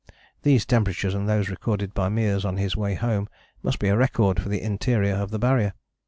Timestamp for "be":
3.77-3.89